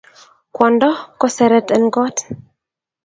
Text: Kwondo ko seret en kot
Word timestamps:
Kwondo 0.53 0.89
ko 1.19 1.25
seret 1.35 1.67
en 1.77 1.83
kot 1.95 2.15